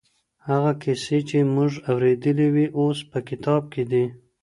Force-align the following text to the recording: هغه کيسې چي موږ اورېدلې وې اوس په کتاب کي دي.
هغه 0.47 0.71
کيسې 0.81 1.17
چي 1.29 1.39
موږ 1.55 1.71
اورېدلې 1.89 2.47
وې 2.53 2.65
اوس 2.79 2.99
په 3.11 3.17
کتاب 3.29 3.61
کي 3.73 3.83
دي. 3.91 4.05